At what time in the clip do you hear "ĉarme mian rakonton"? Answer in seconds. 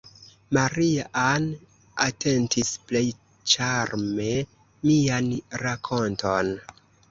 3.53-6.55